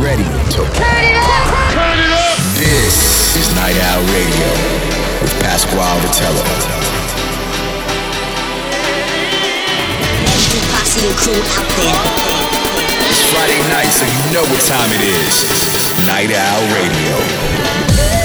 [0.00, 1.74] ready to turn it up.
[1.74, 2.38] Turn it up.
[2.54, 4.50] This is Night Owl Radio
[5.22, 6.44] with Pasquale Rotella.
[10.22, 11.98] Every posse and crew out there.
[13.10, 15.34] It's Friday night, so you know what time it is.
[16.06, 18.17] Night Owl Radio.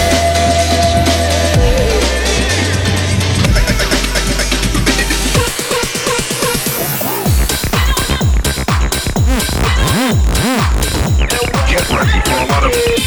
[11.93, 13.02] Ready for a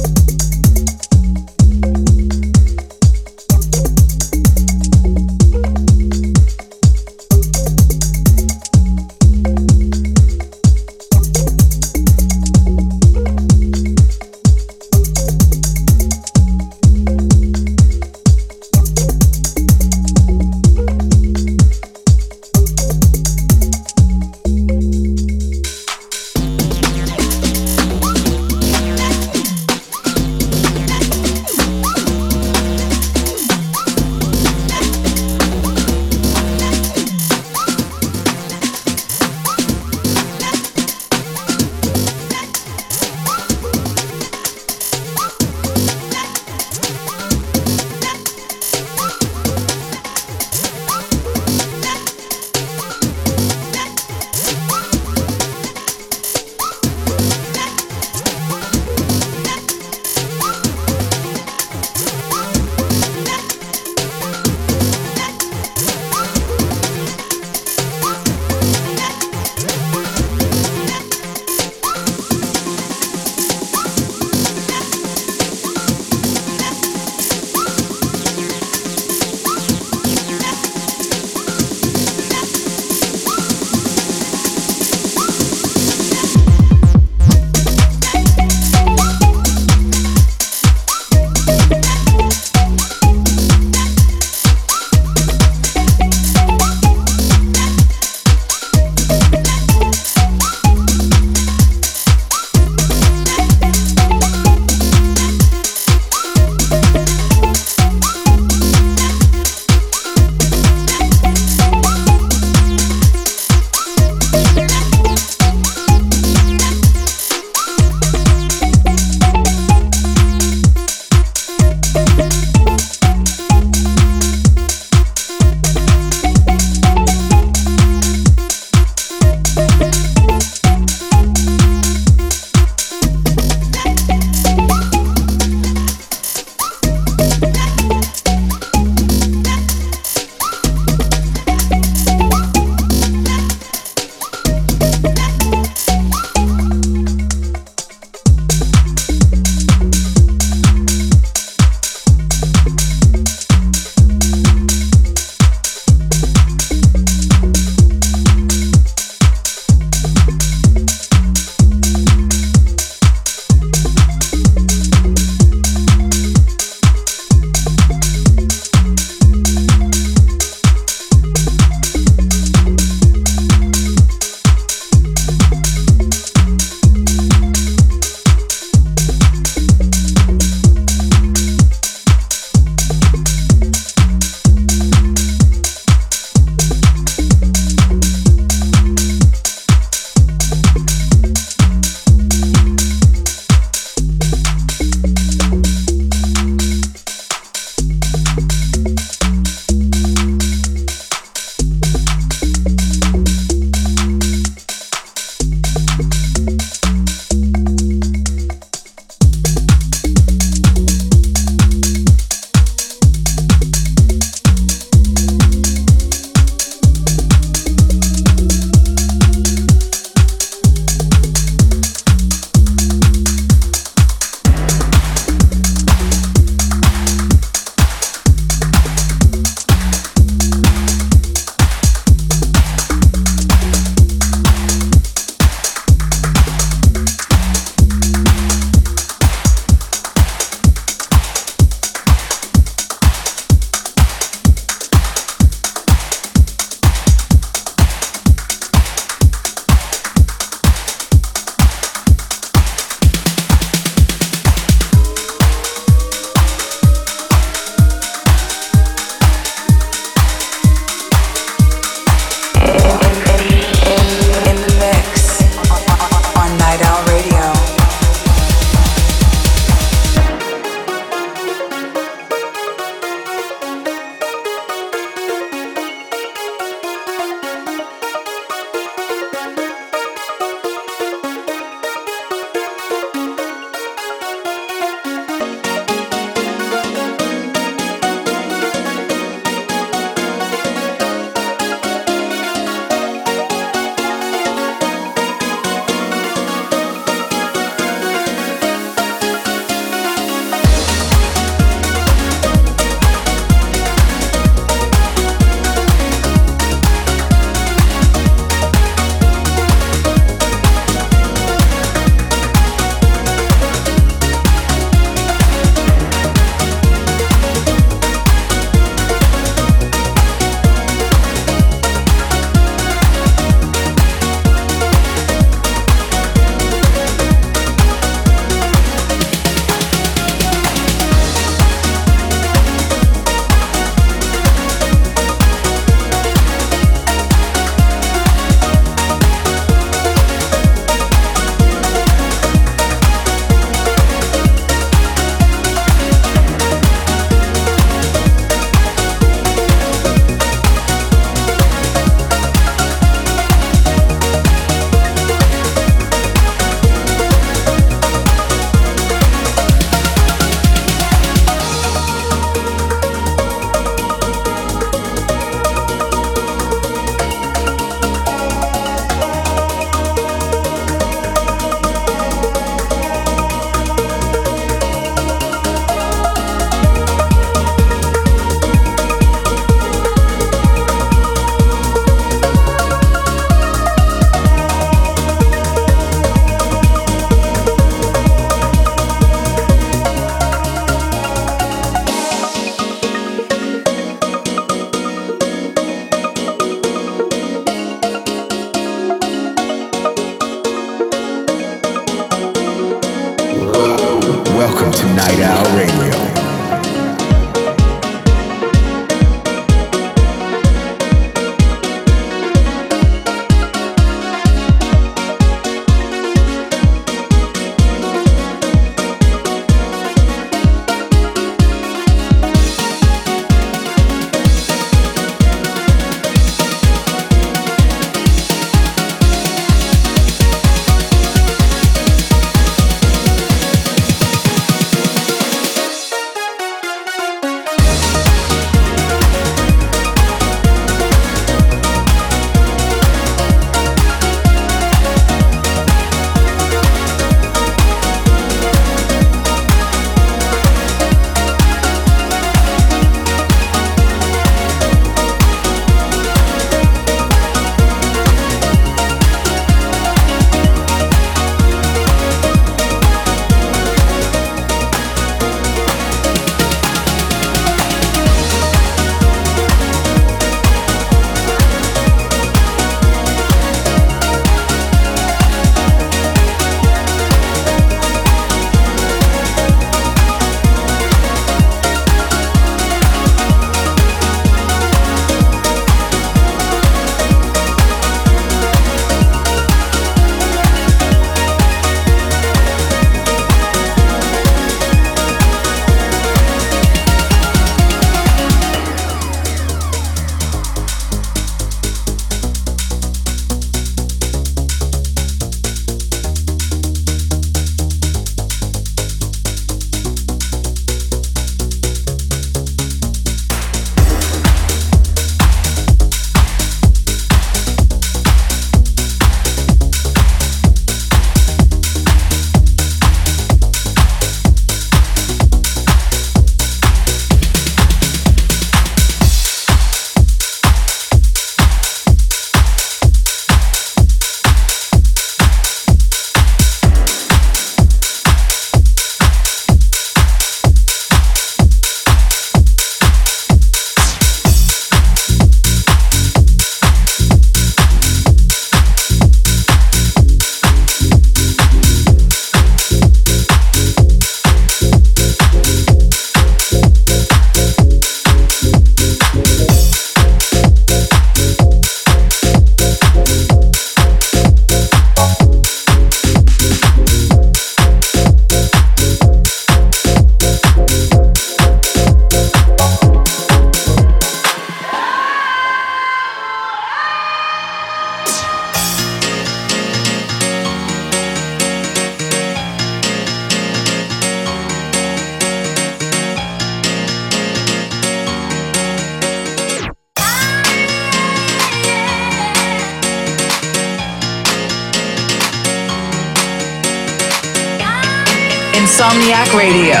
[599.04, 600.00] Insomniac Radio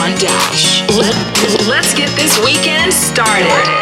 [0.00, 0.88] on Dash.
[1.68, 3.81] Let's get this weekend started.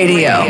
[0.00, 0.49] Radio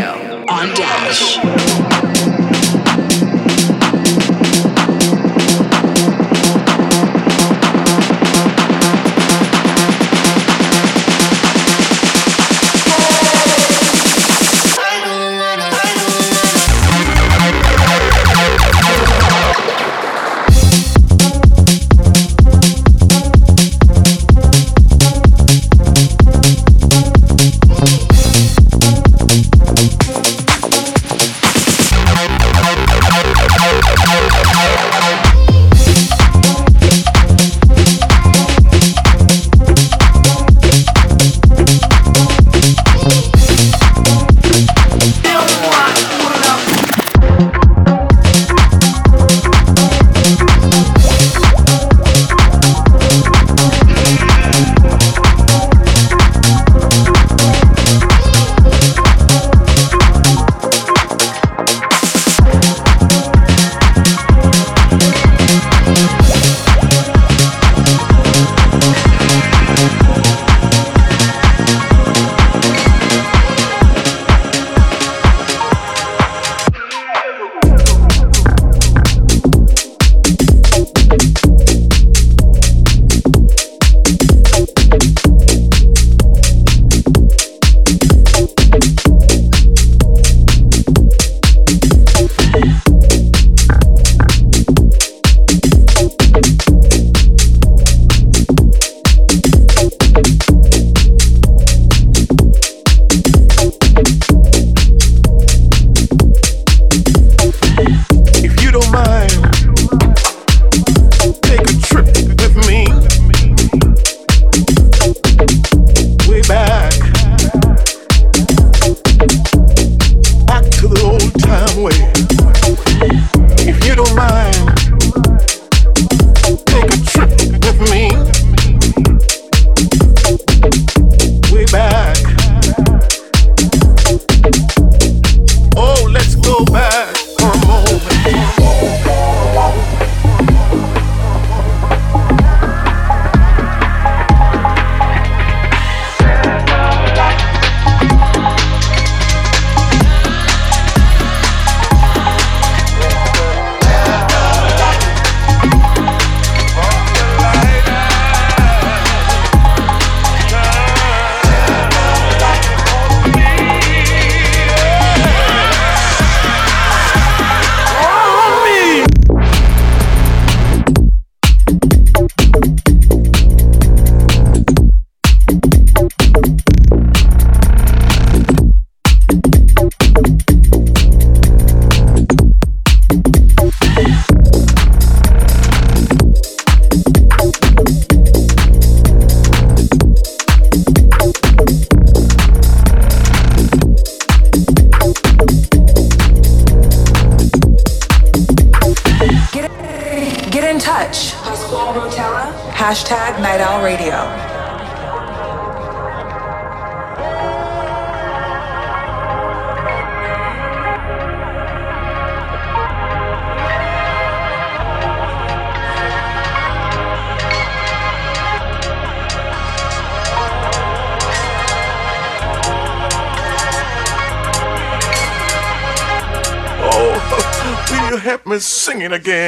[228.86, 229.39] help me sing it again?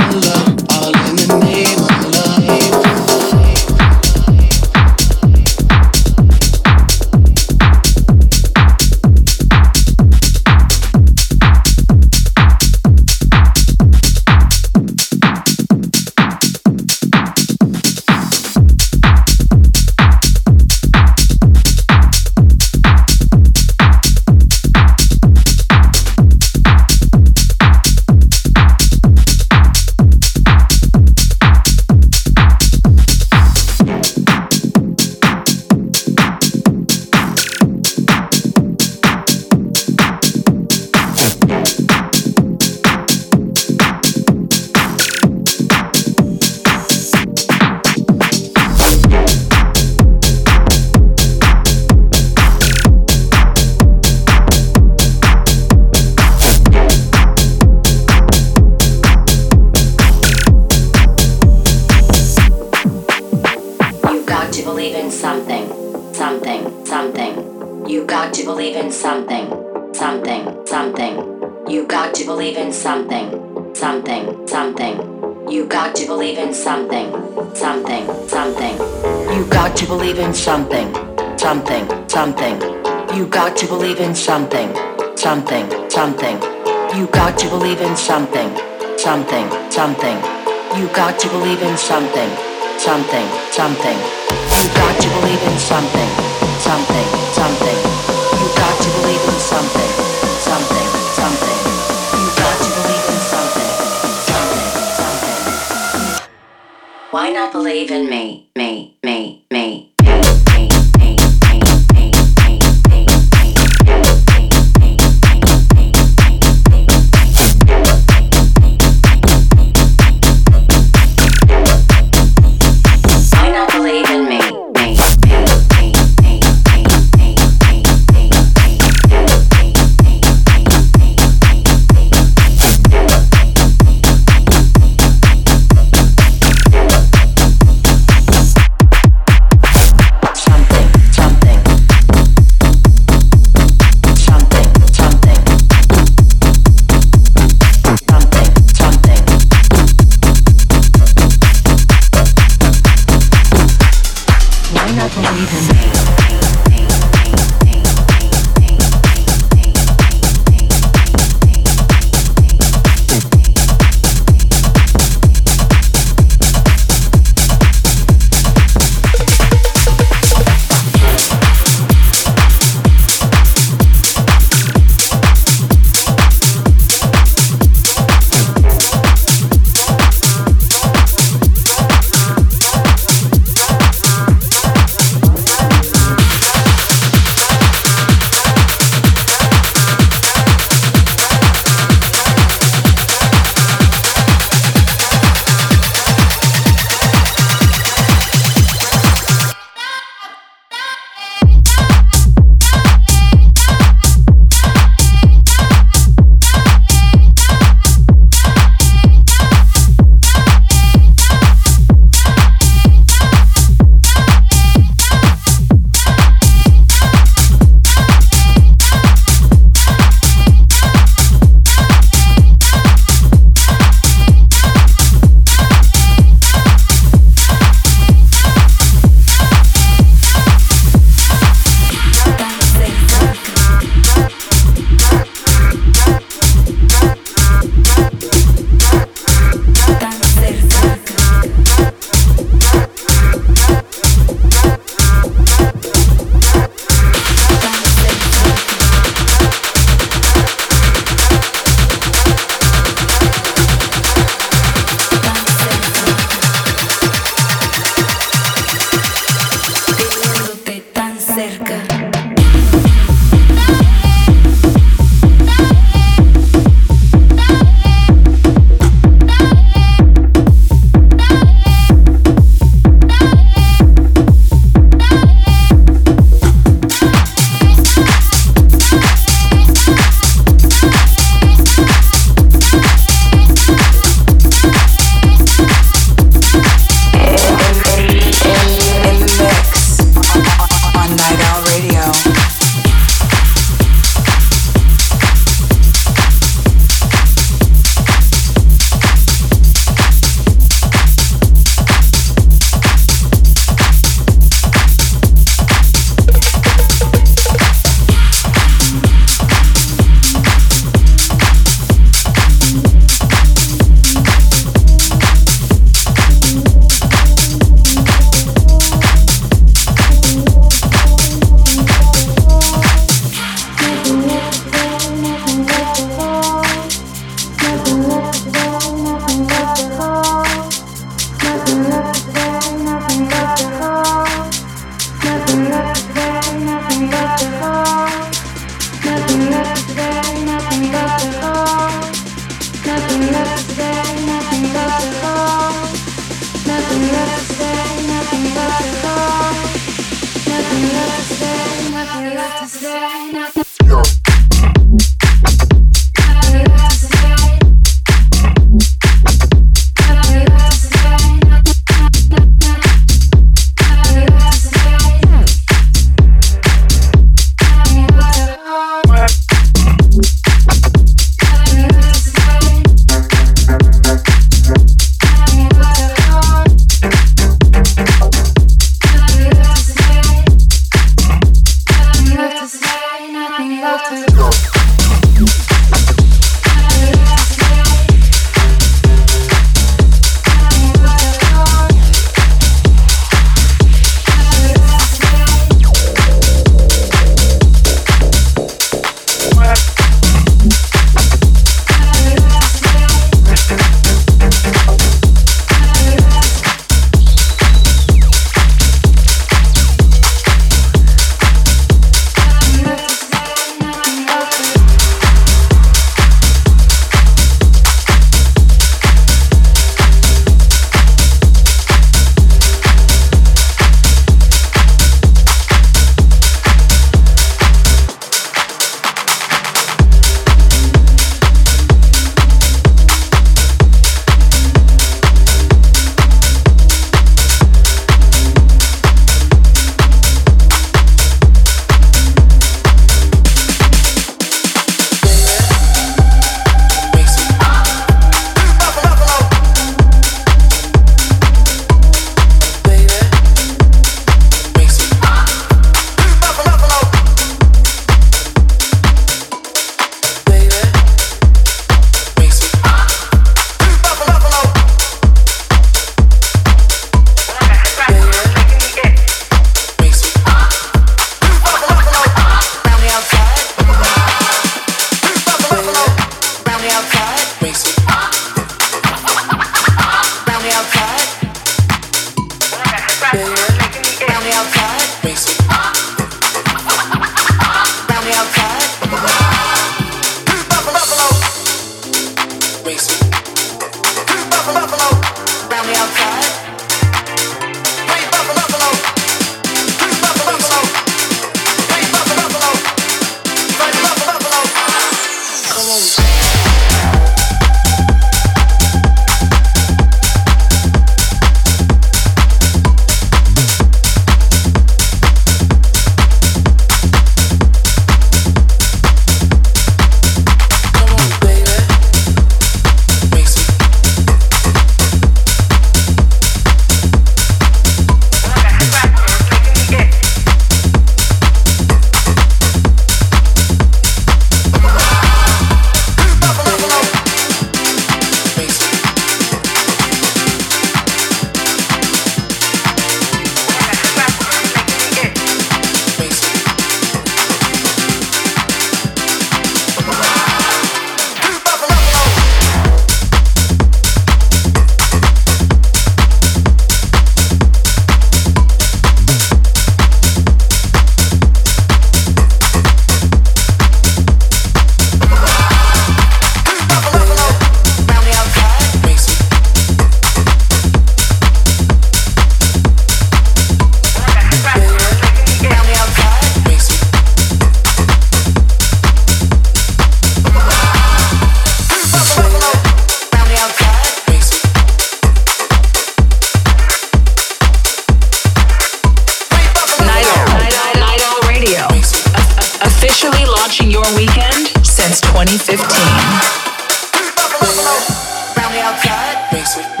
[599.77, 600.00] Round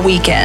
[0.00, 0.39] weekend.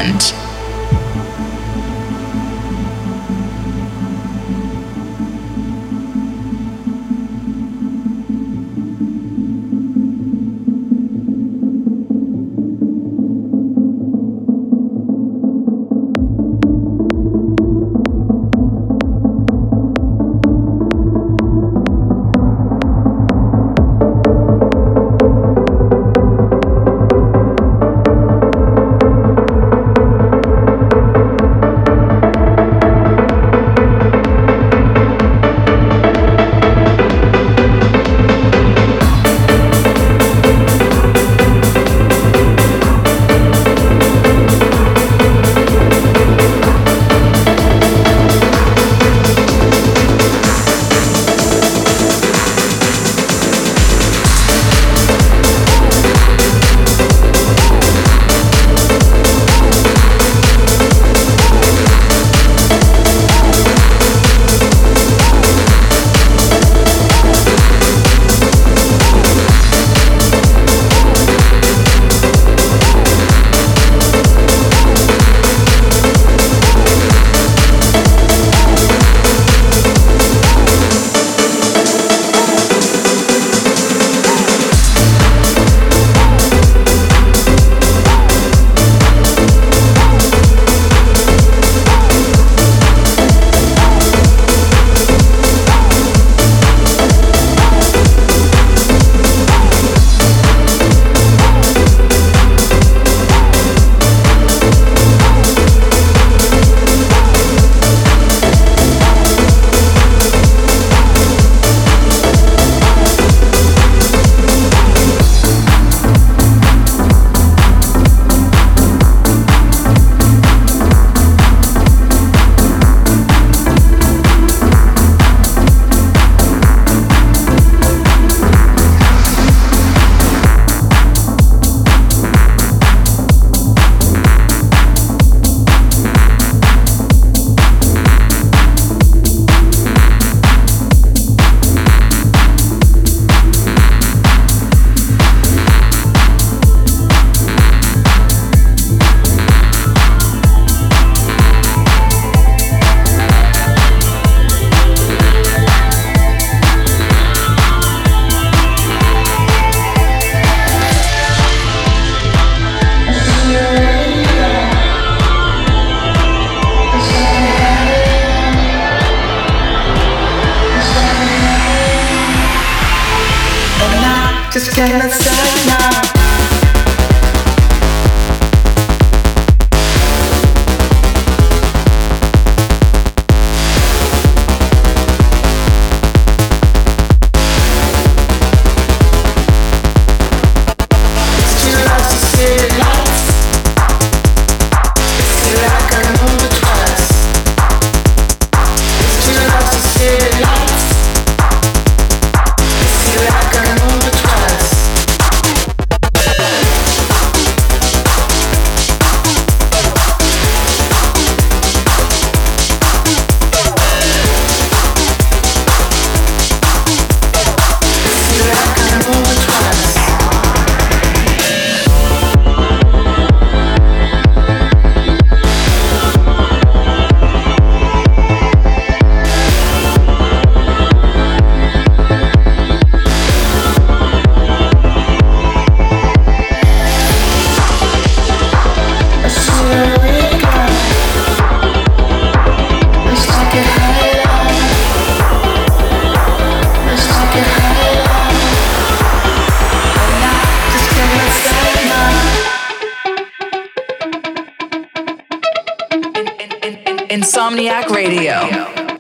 [257.86, 258.34] Insomniac Radio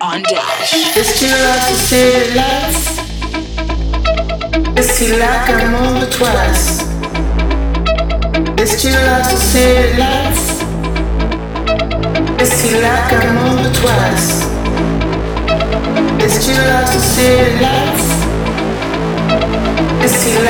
[0.02, 0.98] on Dash.
[0.98, 3.00] It's too loud to say it less.
[4.78, 6.82] It's too loud to move it twice.
[8.62, 10.62] It's too loud to say it less.
[12.42, 14.46] It's too loud to move it twice.
[16.24, 18.06] It's chill out to city lights.
[20.04, 20.46] It's chill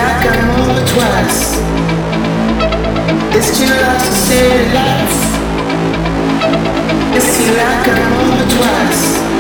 [7.36, 9.35] chill like I'm over twice.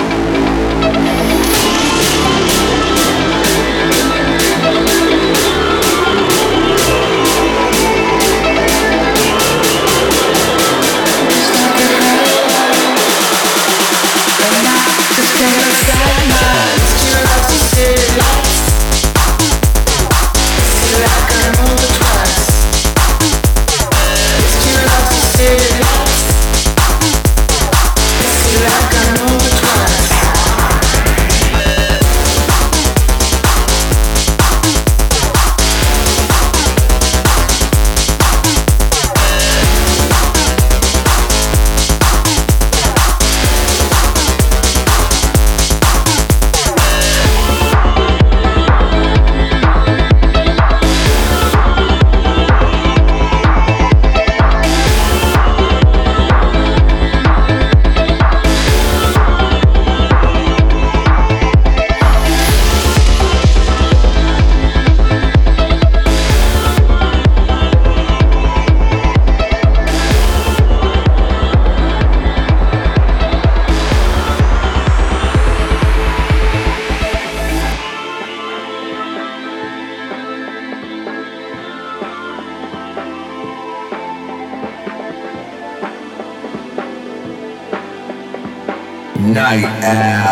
[89.55, 90.24] Night Owl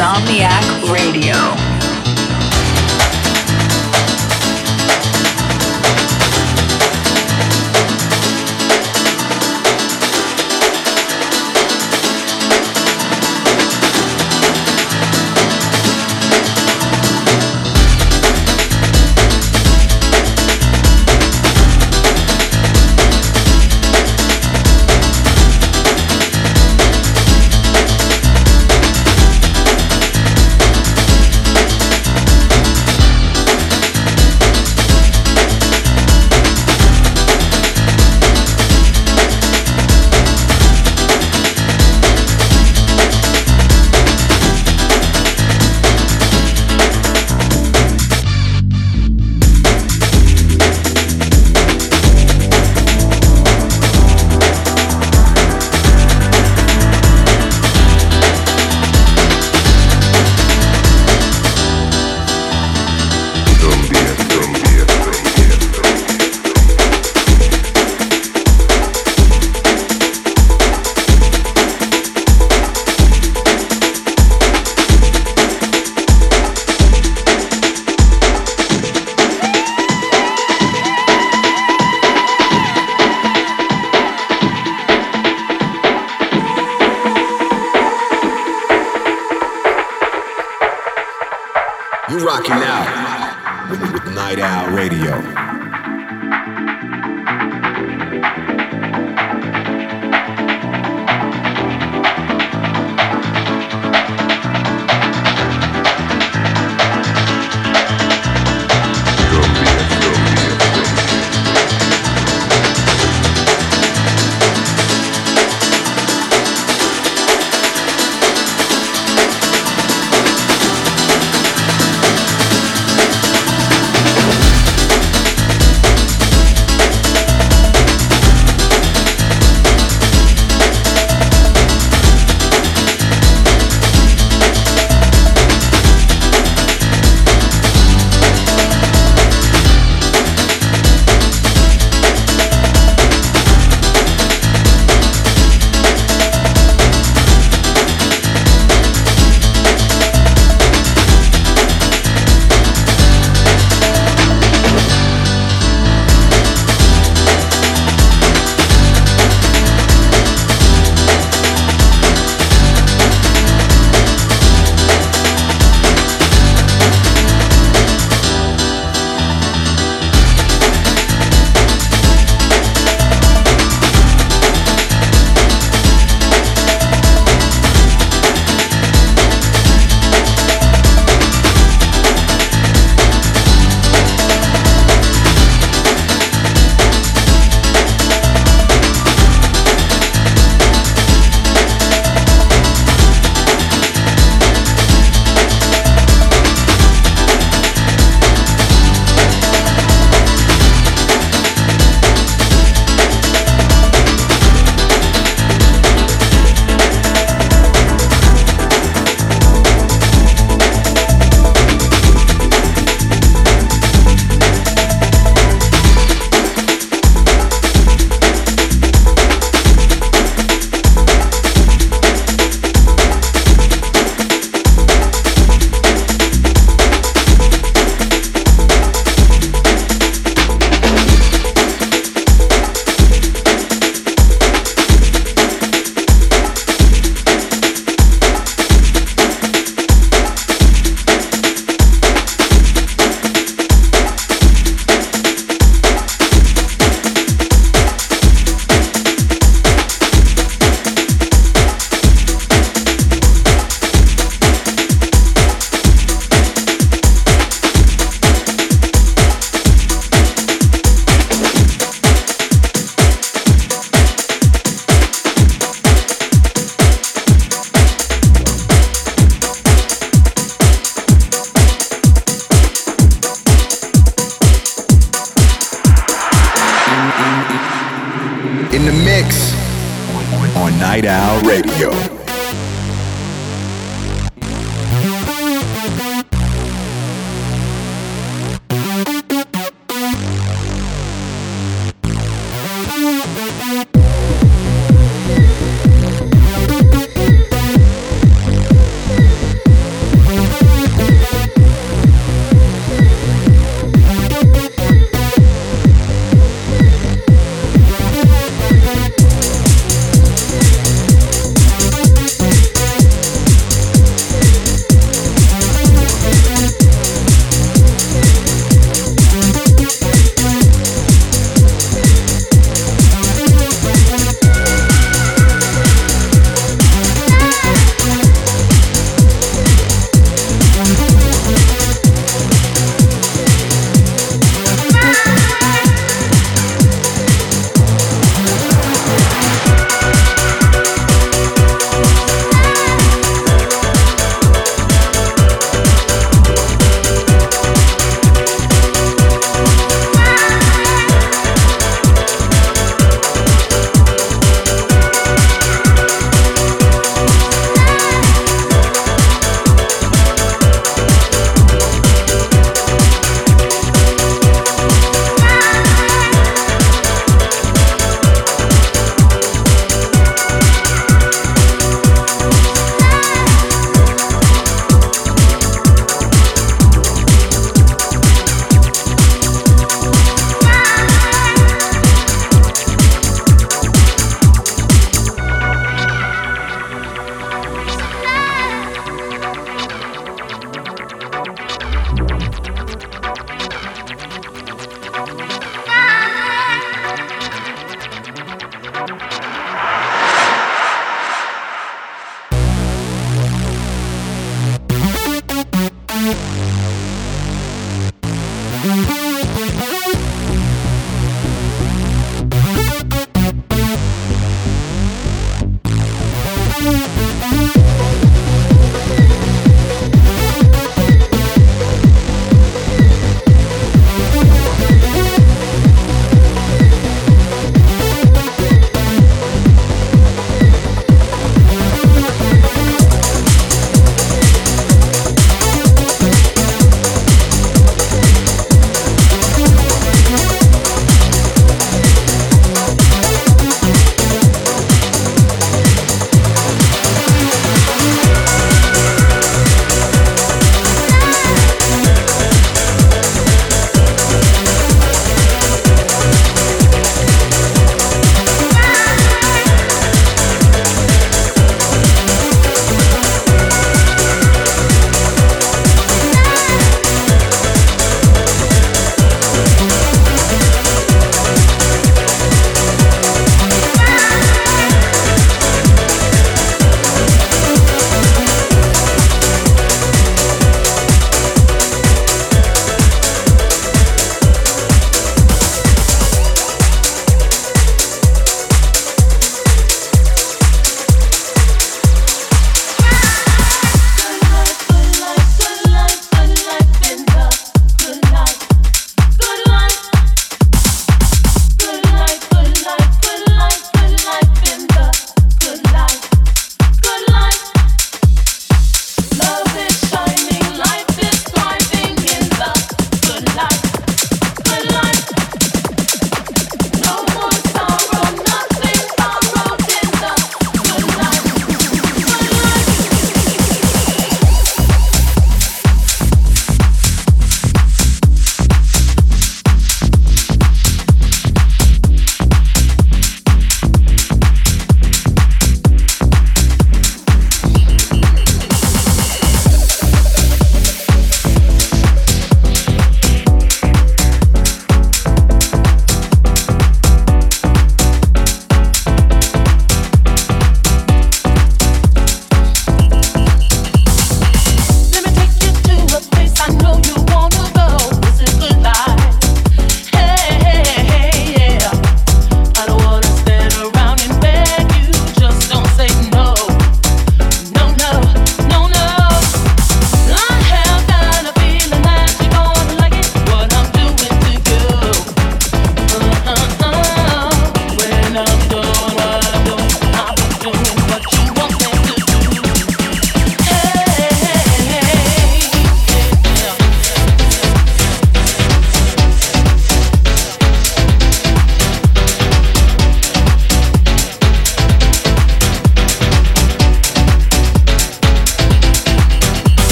[0.00, 1.69] Insomniac Radio.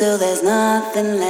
[0.00, 1.29] Till there's nothing left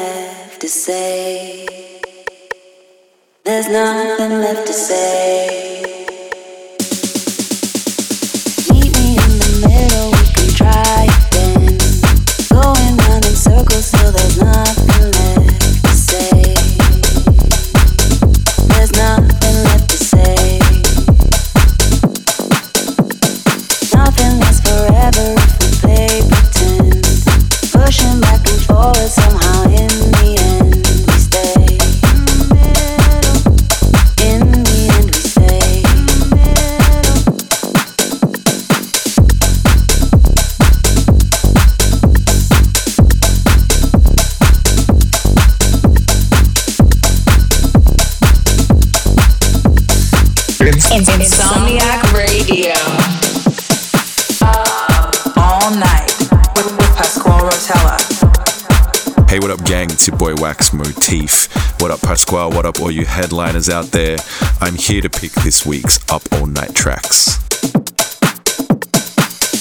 [62.31, 64.17] What up, all you headliners out there?
[64.61, 67.41] I'm here to pick this week's Up All Night tracks.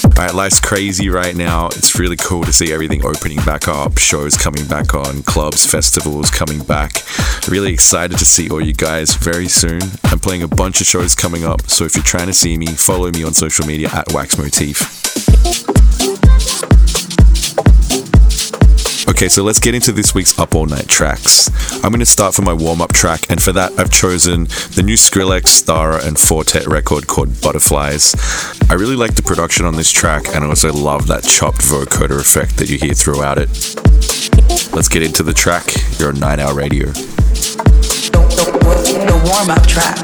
[0.05, 1.67] Alright, life's crazy right now.
[1.67, 6.29] It's really cool to see everything opening back up, shows coming back on, clubs, festivals
[6.29, 7.03] coming back.
[7.47, 9.81] Really excited to see all you guys very soon.
[10.05, 12.67] I'm playing a bunch of shows coming up, so if you're trying to see me,
[12.67, 15.68] follow me on social media at Wax Motif.
[19.09, 21.49] Okay, so let's get into this week's Up All Night tracks.
[21.83, 24.43] I'm going to start from my warm up track, and for that, I've chosen
[24.75, 28.13] the new Skrillex, Starrah, and Four Tet record called Butterflies.
[28.69, 32.21] I really like the production on this track, and I also love that chopped vocoder
[32.21, 33.49] effect that you hear throughout it.
[34.75, 35.65] Let's get into the track.
[35.97, 36.85] You're on Night Owl Radio.
[36.85, 37.01] The,
[38.29, 39.97] the, the warm up track.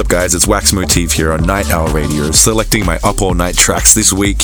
[0.00, 0.34] Up, guys?
[0.34, 4.12] It's Wax Motif here on Night Owl Radio, selecting my up all night tracks this
[4.12, 4.38] week.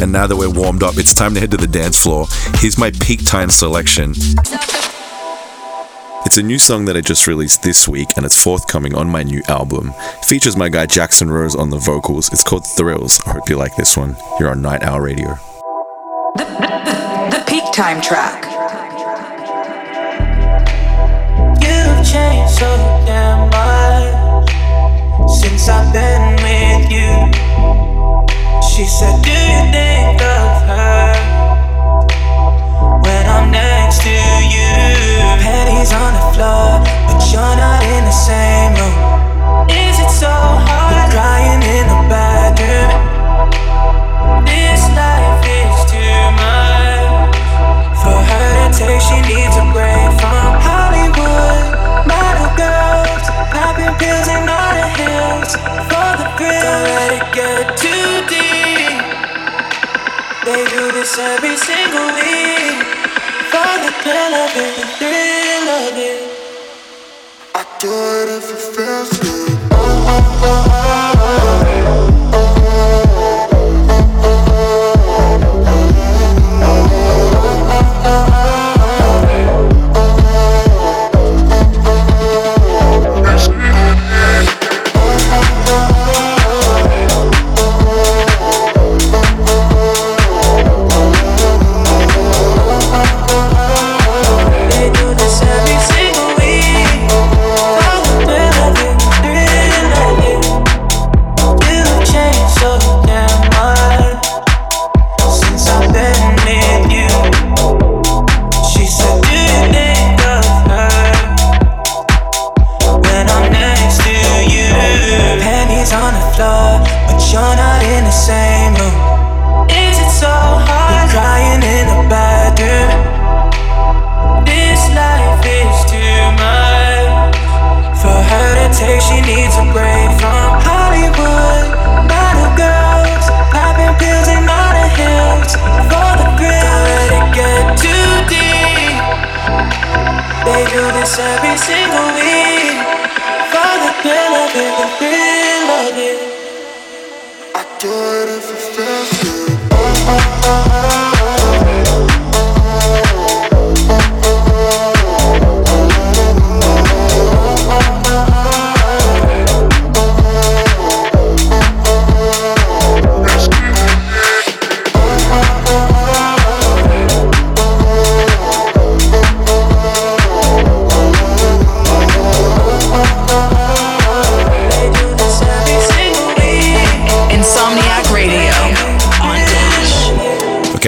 [0.00, 2.26] And now that we're warmed up, it's time to head to the dance floor.
[2.56, 4.14] Here's my peak time selection.
[6.24, 9.22] It's a new song that I just released this week, and it's forthcoming on my
[9.22, 9.92] new album.
[9.98, 12.32] It features my guy Jackson Rose on the vocals.
[12.32, 13.20] It's called Thrills.
[13.26, 14.16] I hope you like this one.
[14.40, 15.38] You're on Night Owl Radio.
[16.36, 18.44] The, the, the peak time track.
[21.60, 23.85] You've changed so damn much
[25.36, 27.12] since I've been with you.
[28.64, 31.12] She said, Do you think of her
[33.04, 34.16] when I'm next to
[34.54, 34.72] you?
[35.44, 38.96] Pennies on the floor, but you're not in the same room.
[39.68, 40.88] Is it so hard?
[40.96, 42.90] We're crying in the bathroom.
[44.48, 47.36] This life is too much
[48.00, 49.00] for her to take.
[49.04, 51.75] She needs a break from Hollywood.
[64.98, 65.12] Do
[65.98, 66.20] it.
[67.54, 69.36] I do it if it feels good.
[71.66, 72.15] They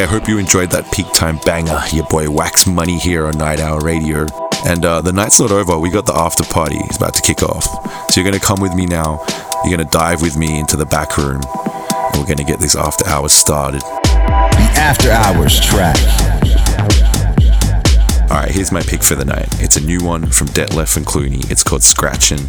[0.08, 1.78] hope you enjoyed that peak time banger.
[1.92, 4.26] Your boy Wax Money here on Night Owl Radio.
[4.64, 5.78] And uh, the night's not over.
[5.78, 6.78] We got the after party.
[6.84, 7.64] It's about to kick off.
[8.10, 9.22] So you're going to come with me now.
[9.64, 11.42] You're going to dive with me into the back room.
[11.44, 13.82] And we're going to get this after hours started.
[13.82, 15.98] The After Hours track.
[18.30, 19.48] Alright, here's my pick for the night.
[19.60, 21.50] It's a new one from Detlef and Clooney.
[21.50, 22.48] It's called Scratchin'.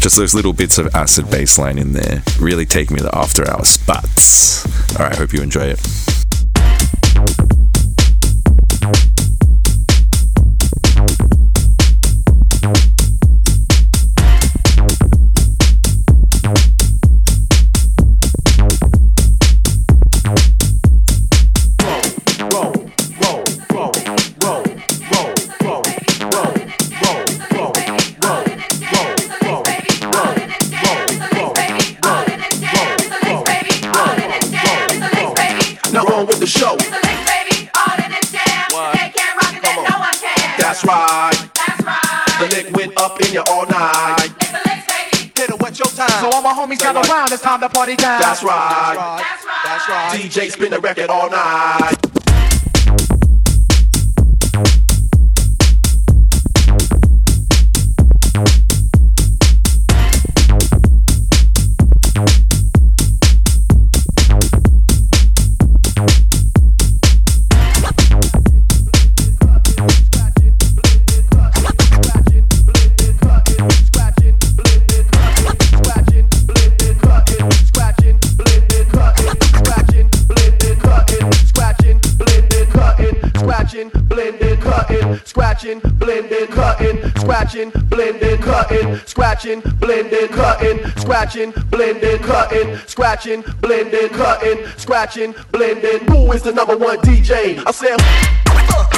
[0.00, 3.46] Just those little bits of acid bassline in there really take me to the after
[3.46, 4.66] hour spots.
[4.96, 6.17] Alright, hope you enjoy it.
[8.90, 9.17] Thank you
[46.88, 48.20] all my round, it's time to party down.
[48.20, 49.22] That's right.
[49.64, 50.18] That's right.
[50.18, 51.96] DJ spin the record all night.
[85.38, 94.66] Scratching, blending, cutting, scratching, blending, cutting, scratching, blending, cutting, scratching, blending, cutting, scratching, blending, cutting,
[94.76, 96.00] scratching, blending.
[96.08, 97.62] Who is the number one DJ?
[97.64, 98.97] I said.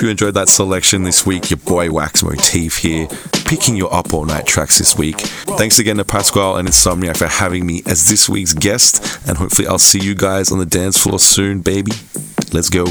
[0.00, 1.50] Hope you enjoyed that selection this week.
[1.50, 3.06] Your boy Wax Motif here,
[3.44, 5.20] picking your up all night tracks this week.
[5.20, 9.68] Thanks again to Pasquale and Insomniac for having me as this week's guest, and hopefully
[9.68, 11.92] I'll see you guys on the dance floor soon, baby.
[12.50, 12.86] Let's go.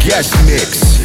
[0.00, 0.95] Guest mix.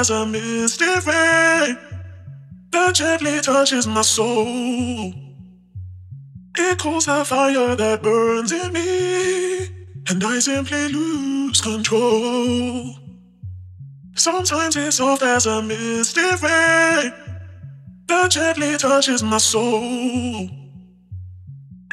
[0.00, 1.76] As a misty rain
[2.72, 5.12] that gently touches my soul.
[6.56, 9.66] It cools the fire that burns in me,
[10.08, 12.94] and I simply lose control.
[14.14, 17.12] Sometimes it's soft as a misty rain
[18.06, 20.48] that gently touches my soul.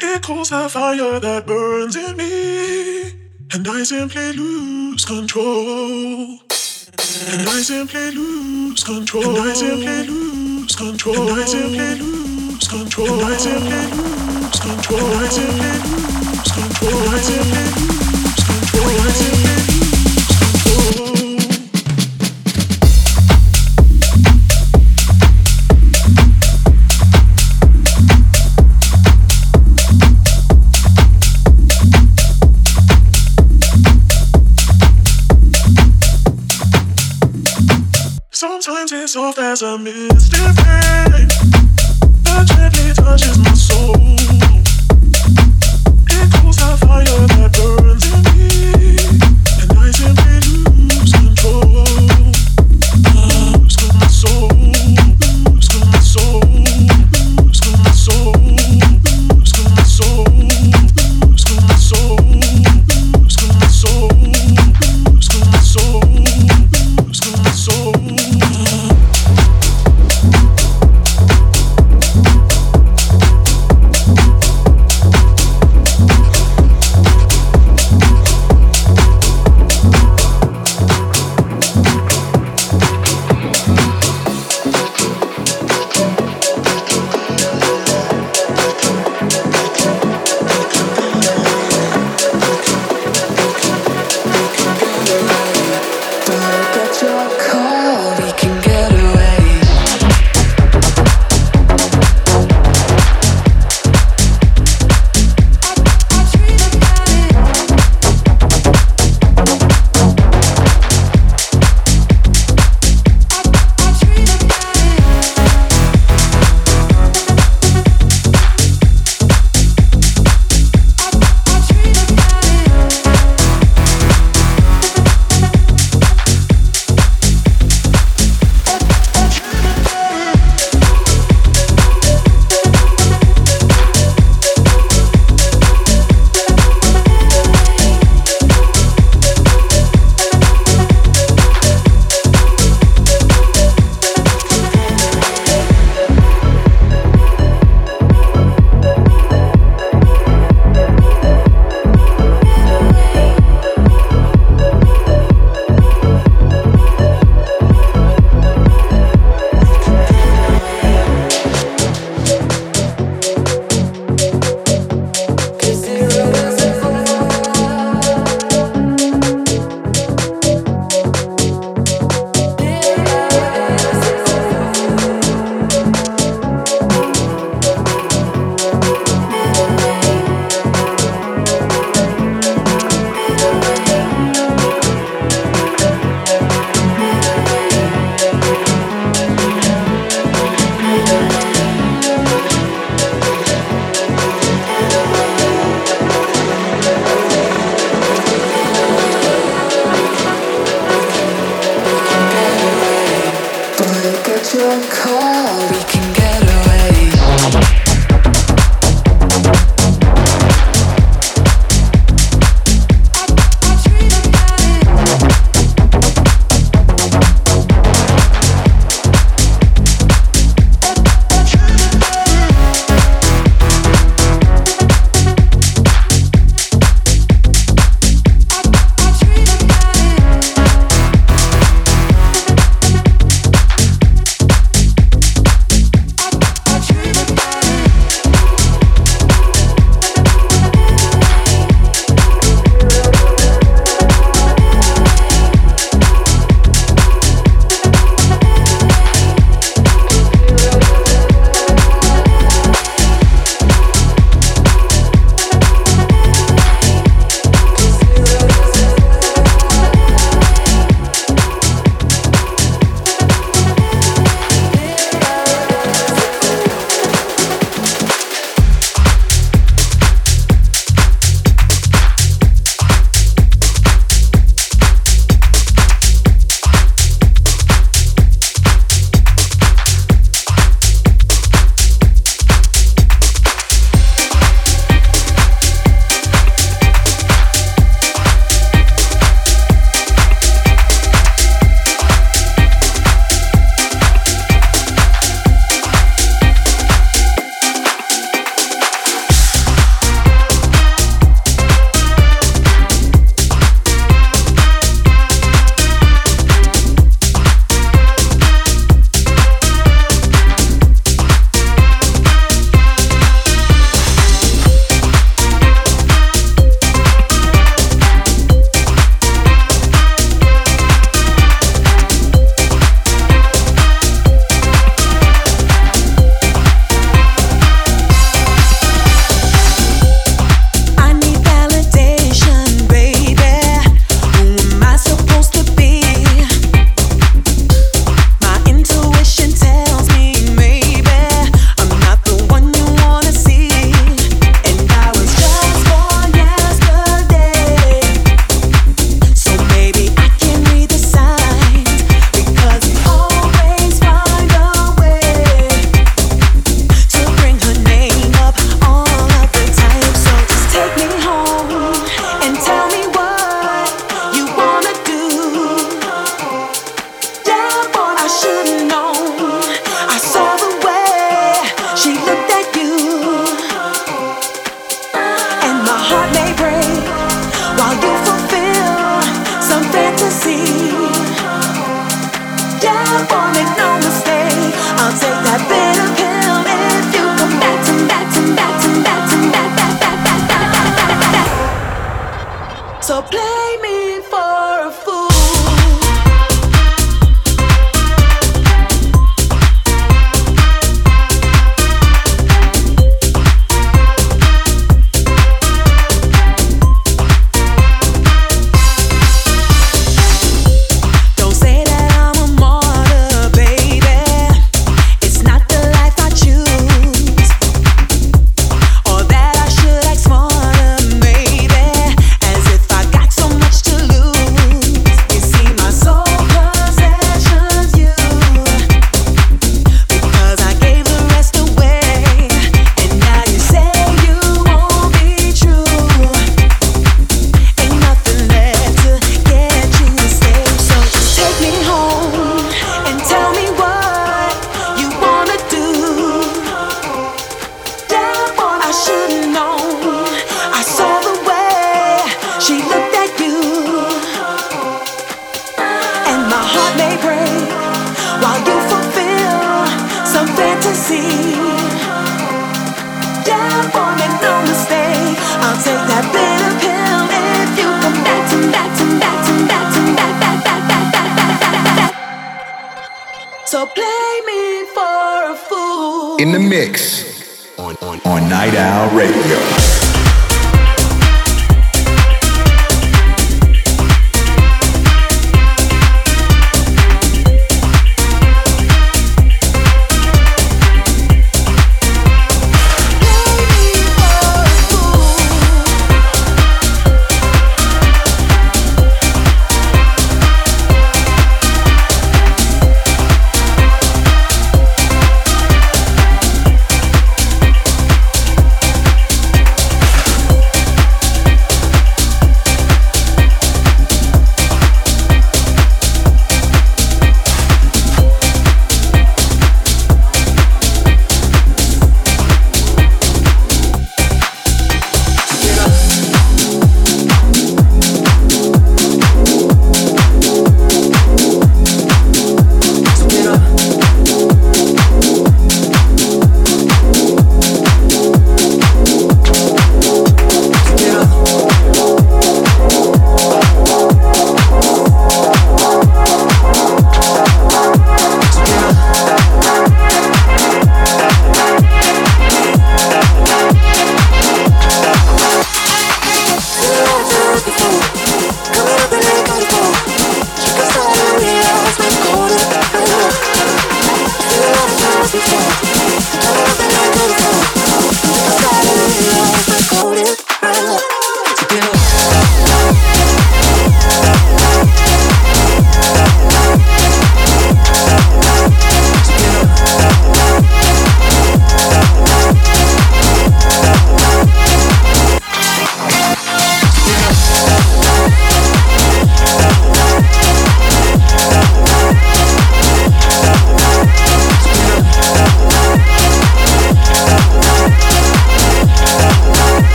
[0.00, 3.10] It cools the fire that burns in me,
[3.52, 6.47] and I simply lose control.
[7.08, 9.24] And I simply lose control.
[9.24, 11.16] And I simply lose control.
[11.16, 13.08] And I simply lose control.
[13.08, 15.00] And I simply lose control.
[15.00, 16.92] And I simply lose control.
[16.92, 18.92] And I simply lose control.
[18.92, 21.17] I simply lose control.
[39.34, 41.07] Soft as a rain